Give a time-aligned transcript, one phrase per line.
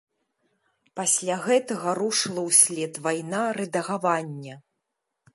[0.99, 4.55] Пасля гэтага рушыла ўслед вайна рэдагавання.